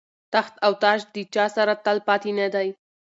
[0.33, 2.67] تخت او تاج د چا سره تل پاتې نه دی.